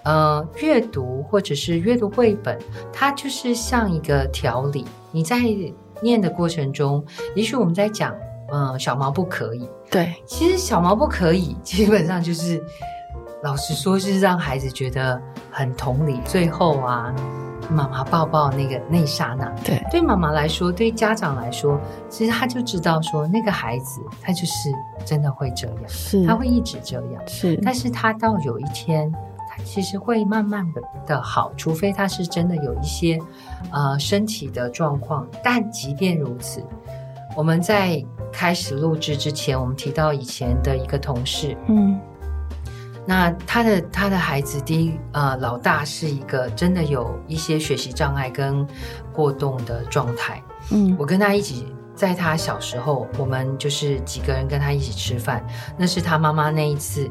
[0.04, 2.58] 呃，阅读或者是阅读绘本，
[2.92, 4.84] 它就是像一个调理。
[5.12, 5.38] 你在
[6.00, 7.04] 念的过程中，
[7.36, 8.12] 也许我们在讲，
[8.50, 9.68] 呃，小毛不可以。
[9.90, 12.60] 对，其实小毛不可以，基本上就是，
[13.42, 16.18] 老实说，是让孩子觉得很同理。
[16.24, 17.14] 最后啊，
[17.70, 24.70] 妈妈抱抱那个那一刹那，对，对妈妈来说，对家长来说，其实他就知道说，那个孩子他就是
[25.04, 29.12] 真的会这样，是，他会一直这样，是，但是他到有一天。
[29.64, 33.18] 其实会慢慢的的好，除非他是真的有一些
[33.70, 35.26] 呃身体的状况。
[35.42, 36.62] 但即便如此，
[37.36, 41.98] 我们在开始录制之前，我们提到以前的一个同事，嗯，
[43.06, 48.66] 那他的他的孩子第一呃老大是一个真的有一些学习障碍跟
[49.12, 55.44] 过动的状态，嗯，我跟他一起在他小时候，我们就是几个人跟他一起吃饭，
[55.78, 57.10] 那是他妈妈那一次。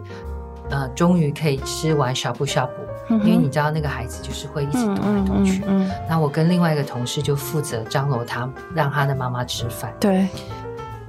[0.72, 2.74] 呃，终于可以吃完小布小布，
[3.10, 5.62] 嗯、因为你知道那个孩子就是会一直动来动去。
[5.68, 9.94] 嗯，嗯，嗯，那我跟另外一个同事就负责张罗他，让他的妈妈吃饭。
[10.00, 10.26] 对，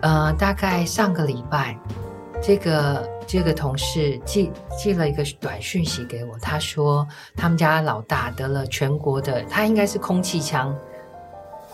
[0.00, 1.78] 呃，大概上个礼拜，
[2.42, 10.74] 这个这个同事寄寄了一个短讯息给我，他说他们家老大得了全国的，他应该是空气枪，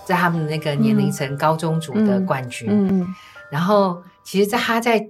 [0.05, 2.69] 在他们那个年龄层高中组的冠军。
[2.71, 3.07] 嗯，
[3.51, 5.09] 然后其实，在他在。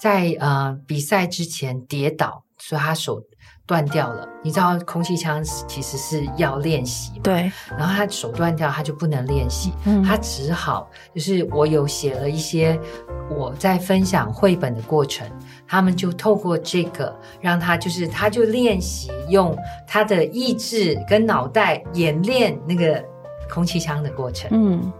[0.00, 3.22] 在呃比赛之前跌倒，所以他手
[3.66, 4.26] 断掉了。
[4.42, 7.52] 你知道空气枪其实是要练习嘛，对。
[7.76, 12.78] 然后他手断掉，他就不能练习，嗯、他只好就是我有写了一些
[13.28, 15.28] 我在分享绘本的过程，
[15.66, 19.56] 他们就透过这个让他就是他就练习用
[19.86, 23.04] 他的意志跟脑袋演练那个
[23.50, 24.92] 空气枪的过程，嗯。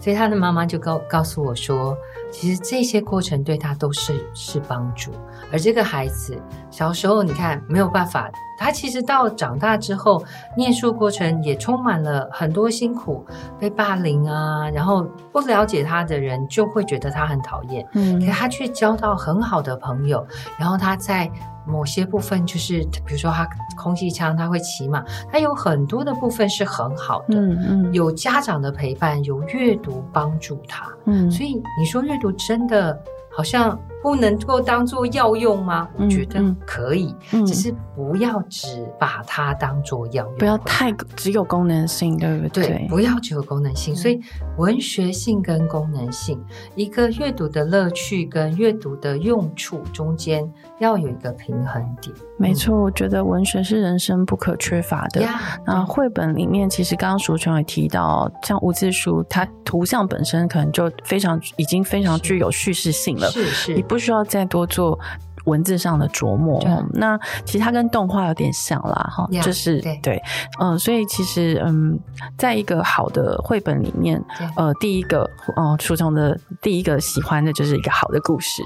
[0.00, 1.96] 所以他的妈妈就告告诉我说，
[2.38, 5.10] 其实这些过程对他都是是帮助。
[5.50, 6.38] 而这个孩子
[6.70, 10.22] 小时候，你看没有办法，他其实到长大之后，
[10.56, 13.24] 念书过程也充满了很多辛苦，
[13.58, 20.26] 被霸凌啊，然后不了解他的人就会觉得他很讨厌，嗯，可他却交到很好的朋友，
[20.58, 21.30] 然后他在。
[21.68, 23.44] 某些部分就是，比如说他
[23.76, 27.40] 空气枪，他会骑马，他有很多的部分是很好的。
[27.40, 30.86] 嗯嗯，有家长的陪伴，有阅读帮助他。
[31.06, 32.96] 嗯，所以你说阅读真的
[33.36, 33.76] 好像。
[34.06, 35.88] 不能够当做药用吗？
[35.98, 37.12] 我觉得可以，
[37.44, 42.68] 只是不要只把它当做药用，不要太只有功能性，对不对？
[42.68, 43.94] 对，不要只有功能性。
[43.94, 44.20] 嗯、所以
[44.58, 46.40] 文学性跟功能性，
[46.76, 52.14] 一个阅读的乐趣跟阅读的用处中间要有一个平衡点。
[52.38, 55.20] 没错，我觉得文学是人生不可缺乏的。
[55.66, 63.28] 那绘本里面，其实刚刚淑琼也提到，像无字书，它图像本身可能就非常已经非常具有叙事性了。
[63.32, 63.74] 是是。
[63.74, 64.98] 你不需要再多做
[65.44, 66.60] 文字上的琢磨。
[66.92, 70.20] 那其实它跟动画有点像啦，哈，就是对，
[70.60, 71.98] 嗯，所以其实嗯，
[72.36, 74.22] 在一个好的绘本里面，
[74.56, 78.62] 呃，第一个，哦，淑琼的第一个喜欢的就是一个好的故事。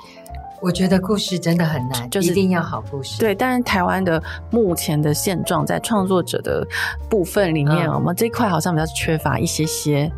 [0.63, 3.19] 我觉得故事真的很难，就是一定要好故事。
[3.19, 6.67] 对，但是台湾的目前的现状，在创作者的
[7.09, 10.13] 部分里面，我们这一块好像比较缺乏一些些。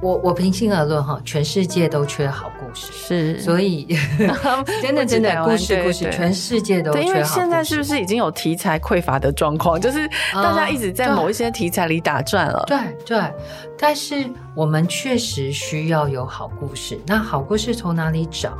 [0.00, 3.84] 我我平心而论哈，全世界都缺好故事，是，所以
[4.80, 7.14] 真的真的故事故事，全世界都缺好故事。
[7.16, 9.78] 因为现在是不是已经有题材匮乏的状况？
[9.80, 12.64] 就是大家一直在某一些题材里打转了。
[12.68, 13.32] 对对，
[13.76, 16.98] 但是我们确实需要有好故事。
[17.06, 18.56] 那好故事从哪里找？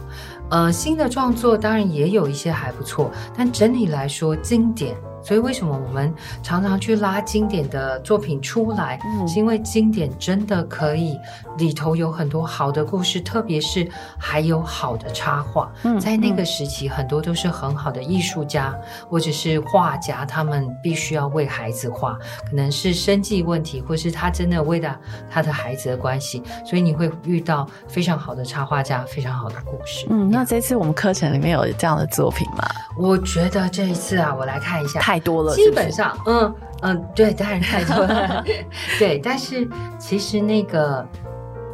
[0.50, 4.96] 呃，新的创作当然也有一些还不错，但整体来说，经典。
[5.22, 8.98] 所以为什么我们常常去拉经典的作品出来？
[9.04, 11.18] 嗯，是因为经典真的可以
[11.58, 13.86] 里头有很多好的故事，特别是
[14.18, 15.70] 还有好的插画。
[15.82, 18.74] 嗯，在那个时期，很多都是很好的艺术家
[19.08, 22.16] 或者是画家，他们必须要为孩子画，
[22.48, 24.98] 可能是生计问题，或是他真的为了
[25.30, 30.06] 他的孩子的关系，所以你会遇到非常好的插画家，非常好的故事。
[30.10, 32.64] 嗯，那这次我们课程里面有这样的作品吗？
[32.96, 35.00] 我觉得这一次啊，我来看一下。
[35.00, 38.44] 太多了，基本上，嗯嗯，对，当然太多了，
[38.98, 39.18] 对。
[39.18, 39.68] 但是
[39.98, 41.06] 其实那个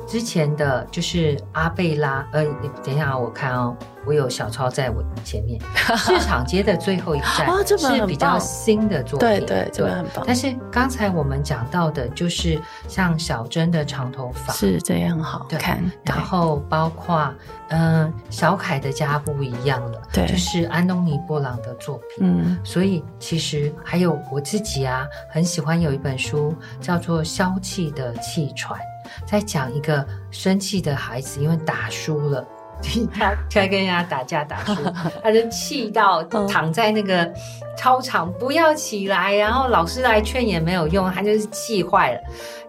[0.07, 2.45] 之前的就是阿贝拉，呃，
[2.85, 3.77] 等一下我看哦。
[4.07, 5.59] 我有小抄在我前面，
[5.97, 10.23] 市场街的最后一站是比较新的作品，对对，这个很棒。
[10.27, 14.53] 但是刚才我们讲到的，就是像小珍的长头发。
[14.53, 17.33] 是这样好看，然后包括
[17.71, 28.79] 嗯小凯的家不一样了，对，就是安东尼布朗的作品，嗯，所以其实还有我自己啊，很喜欢有一本书叫做《消气的气喘》，
[29.27, 32.47] 在讲一个生气的孩子，因为打输了。
[33.15, 34.75] 他他跟人家打架打输，
[35.23, 37.33] 他就气到躺在那个
[37.79, 42.21] 操场不要起来，然后老师来劝也没有用，他就是气坏了。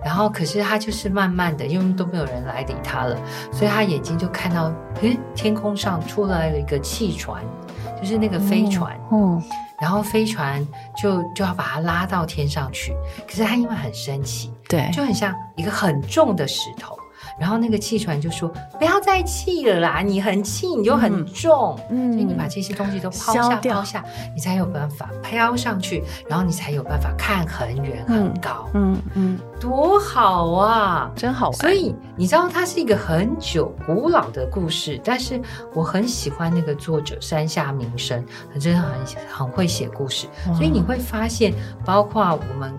[0.04, 3.17] 然后可是他就是慢慢的，因为都没有人来理他了，
[3.52, 4.71] 所以他眼睛就看到，
[5.02, 7.43] 诶，天空上出来了一个气船，
[8.00, 9.41] 就是那个飞船，嗯，
[9.80, 12.94] 然后飞船就就要把它拉到天上去，
[13.28, 16.98] 可是他因为很生气，对，就很像一个很重的石头。
[17.38, 31.58] 然后那个气船就说：“不要再气了啦，你很气你就很重，嗯，所以你把这些东西都抛下抛下，你才有办法飘上去，然后你才有办法看很远很高，嗯嗯，多好啊，真好玩。
[31.58, 35.41] 所以你知道它是一个很久古老的故事，但是
[35.74, 38.89] 我很喜欢那个作者山下明生，他真的很
[39.28, 42.74] 很会写故事，所以你会发现，包括我们。”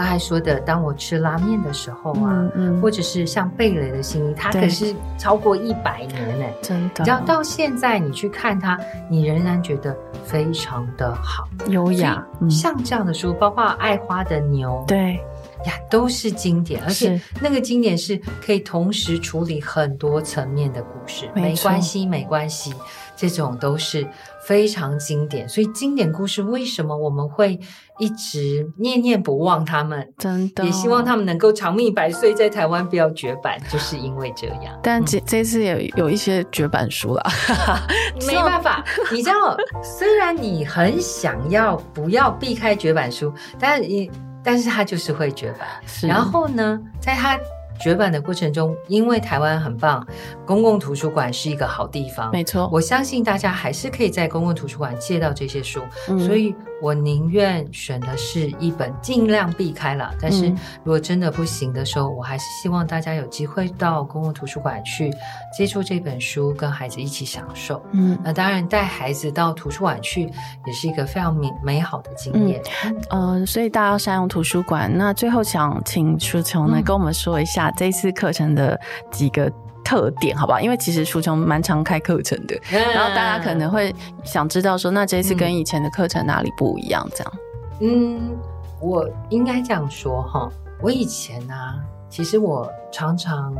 [0.00, 7.04] 刚才说的，当我吃拉面的时候啊，嗯嗯、或者是像贝雷的新衣，它可是超过一百年呢，真的。
[7.04, 12.26] 然后到现在你去看它，你仍然觉得非常的好，优雅。
[12.48, 15.20] 像这样的书，包括爱花的牛，对，
[15.66, 21.28] 呀，都是经典，而且那个经典是可以同时处理很多层面的故事。
[21.34, 22.72] 没关系，没关系，
[23.16, 24.06] 这种都是
[24.46, 25.48] 非常经典。
[25.48, 27.58] 所以经典故事为什么我们会
[27.98, 30.12] 一直念念不忘他们？
[30.16, 34.78] 真的，也希望他们能够长命百岁，在台湾不要绝版，就是因为这样。
[34.82, 37.22] 但这、嗯、这次也有一些绝版书了
[38.26, 44.10] 没办法，你知道，虽然你很想要不要避开绝版书，但你。
[44.42, 45.68] 但是他就是会绝版，
[46.02, 47.38] 然后呢，在他
[47.80, 50.06] 绝版的过程中，因为台湾很棒，
[50.46, 56.54] 公共图书馆是一个好地方，没错，我相信大家还是可以在公共图书馆借到这些书，嗯、所以。
[56.80, 60.12] 我宁愿选的是一本，尽量避开了。
[60.20, 60.48] 但是
[60.82, 65.12] 如果真的不行的时候，嗯、我还是希望大家有机会到公共图书馆去
[65.56, 67.82] 接触这本书，跟孩子一起享受。
[67.92, 70.22] 嗯，那当然带孩子到图书馆去
[70.66, 72.62] 也是一个非常美美好的经验。
[72.84, 74.90] 嗯，呃、所以大家要善用图书馆。
[74.96, 79.52] 那最后想请书琼来跟我们说一下这次课程的几个。
[79.90, 80.60] 特点好不好？
[80.60, 87.04] 因为其实书琼蛮常开课程的，嗯、然后大家可能会想知道说，那这次跟以前的课程哪里不一样？
[87.12, 87.32] 这样，
[87.80, 88.38] 嗯，
[88.80, 90.48] 我应该这样说哈。
[90.80, 91.74] 我以前呢、啊，
[92.08, 93.52] 其实我常常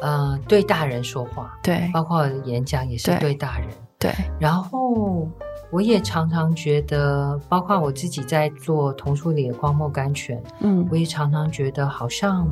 [0.00, 5.28] 呃对大人说话，对，包括演讲也是对大人，对，对然后。
[5.76, 12.48] 我也常常觉得，包括我自己在做童书里的荒漠甘泉，嗯，我也常常觉得好像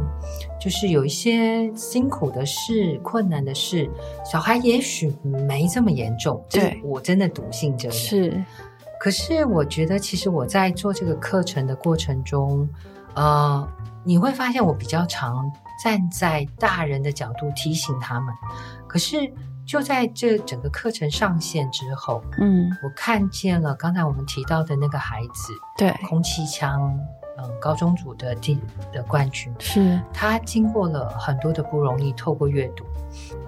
[0.60, 3.90] 就是有一些辛苦的事、困难的事，
[4.30, 7.94] 小孩也许没这么严重，对，我真的笃信这个。
[7.94, 8.44] 是，
[9.00, 12.68] 可是我觉得，其实我在做这个课程的过程中，
[13.14, 13.66] 呃，
[14.04, 15.50] 你会发现我比较常
[15.82, 18.34] 站在大人的角度提醒他们，
[18.86, 19.32] 可是。
[19.66, 26.98] 就在这整个课程上线之后，嗯，我看见了刚才我们提到的那个孩子，对，空气枪，
[27.38, 28.60] 嗯，高中组的第
[28.92, 32.84] 的冠军，是他经过了很多的不容易，透过阅读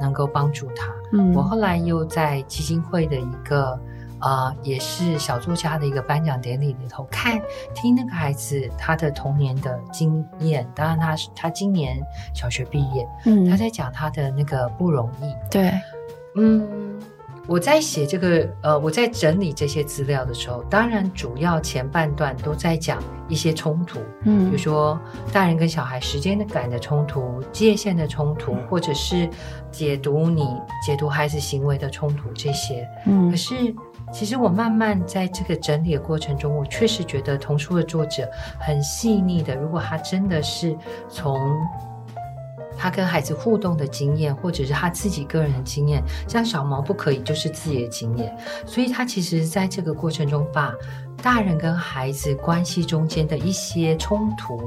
[0.01, 0.91] 能够帮助他。
[1.13, 3.79] 嗯，我后来又在基金会的一个
[4.21, 7.39] 呃，也是小作家的一个颁奖典礼里头看
[7.75, 12.03] 听那个孩子他的童年的经验，当然他是他今年
[12.35, 15.71] 小学毕业，嗯，他在讲他的那个不容易，对。
[16.37, 16.99] 嗯，
[17.47, 24.99] 我在写这个，呃，我在整理这些资料的时候，当然主要前半段都在讲一些冲突，嗯，比如说
[25.33, 29.29] 大人跟小孩时间的感的冲突、界限的冲突，或者是
[29.71, 30.47] 解读你
[30.85, 33.55] 解读孩子行为的冲突这些，嗯，可是
[34.13, 38.29] 其实我慢慢在这个整理的过程中，我确实觉得童书的作者
[38.59, 40.77] 很细腻的，如果他真的是
[41.09, 41.41] 从。
[42.79, 48.37] 他跟孩子互动的经验，或者是他自己个人的经验，像小毛不可以，就是自己的经验。
[48.67, 50.75] 所以他其实在这个过程中，把
[51.23, 54.61] 大人跟孩子关系中间的一些冲突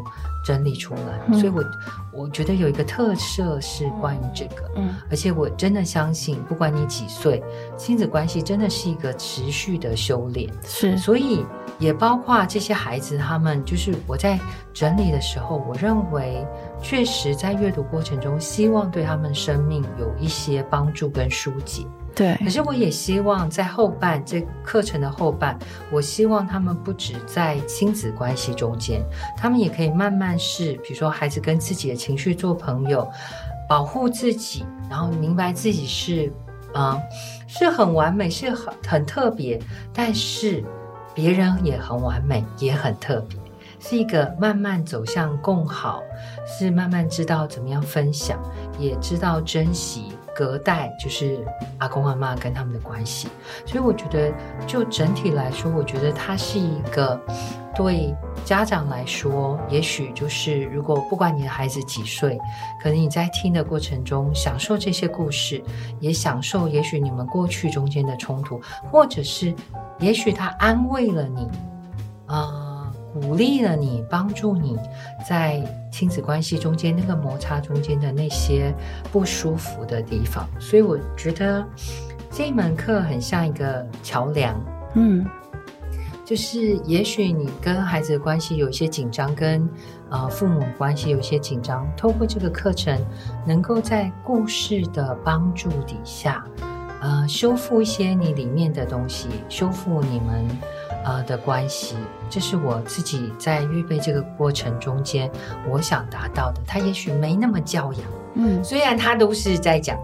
[0.44, 1.20] 整理出来。
[1.28, 1.64] 嗯、所以我
[2.12, 7.44] 我觉得有一个特色是关于这个，嗯，而且我真的相信，不管你几岁，
[7.78, 10.50] 亲子关系真的是一个持续的修炼。
[10.66, 11.46] 是，所以
[11.78, 14.40] 也包括这些孩子，他们就是我在
[14.74, 16.46] 整理的时候，我认为。
[16.82, 21.86] 确实，在阅读过程中，希望对他们生命有一些帮助跟疏解。
[22.16, 25.58] 对，可是我也希望在后半这课程的后半，
[25.92, 29.02] 我希望他们不止在亲子关系中间，
[29.38, 33.08] 他们也可以慢慢是，比如说孩子跟自己的情绪做朋友，
[33.70, 36.34] 保护自己，然后明白自己是，
[36.74, 37.04] 啊、呃，
[37.48, 39.58] 是很完美，是很很特别，
[39.94, 40.64] 但是
[41.14, 43.38] 别人也很完美，也很特别。
[43.80, 46.02] 是一个慢慢走向共好，
[46.46, 48.38] 是慢慢知道怎么样分享，
[48.78, 51.40] 也知道珍惜隔代，就是
[51.78, 53.30] 阿公阿妈跟他们的关系。
[53.66, 54.32] 所以我觉得，
[54.68, 57.20] 就整体来说，我觉得它是一个
[57.74, 58.14] 对
[58.44, 62.38] 家长来说，也许就是如果不管你的孩子几岁，
[62.84, 65.64] 可能你在听的过程中享受这些故事，
[66.00, 68.62] 也享受也许你们过去中间的冲突，
[68.92, 69.54] 或者是
[70.00, 71.48] 也许他安慰了你，
[72.28, 72.69] 啊、
[73.14, 74.78] 鼓励了你，帮助你
[75.28, 78.74] 在亲子关系中间那个摩擦中间的那些
[79.12, 81.66] 不舒服的地方，所以我觉得
[82.32, 84.60] 这门课很像一个桥梁。
[84.94, 85.26] 嗯，
[86.24, 89.68] 就是也许你跟孩子的关系有一些紧张，跟
[90.10, 92.98] 呃父母关系有一些紧张，透过这个课程，
[93.46, 96.46] 能够在故事的帮助底下，
[97.02, 100.48] 呃，修复一些你里面的东西，修复你们。
[101.10, 101.96] 呃的关系，
[102.30, 105.30] 这是我自己在预备这个过程中间，
[105.68, 106.62] 我想达到的。
[106.68, 108.02] 他也许没那么教养，
[108.36, 109.98] 嗯，虽然他都是在讲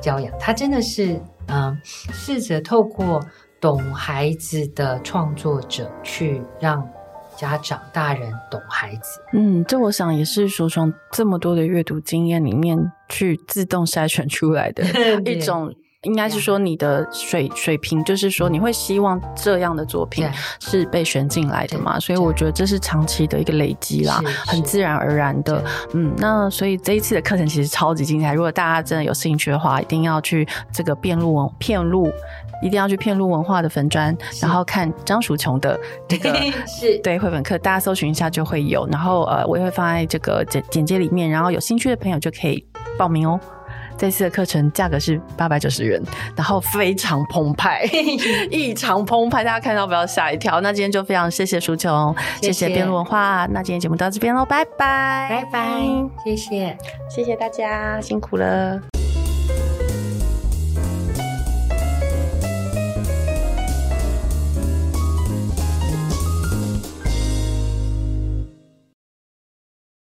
[0.00, 1.14] 教养，他真的是
[1.46, 3.20] 嗯、呃，试着透过
[3.60, 6.88] 懂孩子的创作者去让
[7.36, 9.20] 家长大人懂孩子。
[9.32, 14.84] 嗯，这我想也是说从这么多的阅读经验里面去自动筛选出来的
[15.24, 15.74] 一种。
[16.02, 20.28] 应该是说你的水水平，就是说你会希望这样的作品
[20.58, 22.00] 是被选进来的嘛？
[22.00, 25.62] 所以我觉得这是长期的一个累积啦，很自然而然的。
[25.94, 28.34] 嗯，那所以这一次的课程其实超级精彩。
[28.34, 32.10] 如果大家真的有兴趣的话，一定要去这个遍路文遍路，
[32.64, 35.78] 一定要去片路文化的粉砖，然后看张淑琼的
[36.08, 36.34] 这个
[36.66, 38.84] 是对绘本课，大家搜寻一下就会有。
[38.88, 42.66] 然后呃，我也会放在这个简简介里面，然后有兴趣的朋友就可以
[42.98, 43.38] 报名哦。
[44.02, 46.02] 这次的课程价格是八百九十元，
[46.34, 47.84] 然后非常澎湃，
[48.50, 50.60] 异常澎湃，大家看到不要吓一跳。
[50.60, 53.46] 那今天就非常谢谢舒琼，谢谢边路文化。
[53.52, 55.80] 那今天节目到这边喽，拜拜，拜拜，
[56.24, 56.76] 谢谢，
[57.08, 58.82] 谢谢大家，辛苦了。